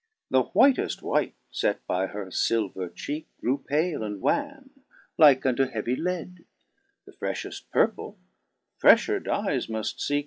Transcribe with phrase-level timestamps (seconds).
[0.31, 3.27] 5 The whiteft white, fet by her filver cheeke.
[3.39, 4.71] Grew pale and wan,
[5.19, 6.43] like unto heavy lead;
[7.05, 8.17] The freflieft purple
[8.81, 10.19] freftier dyes muft feeke.